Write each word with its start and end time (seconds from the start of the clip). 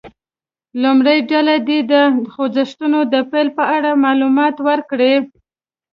لومړۍ 0.83 1.19
ډله 1.31 1.55
دې 1.67 1.79
د 1.91 1.93
خوځښتونو 2.33 2.99
د 3.13 3.15
پیل 3.31 3.47
په 3.57 3.63
اړه 3.75 3.91
معلومات 4.05 4.55
ورکړي. 4.67 5.13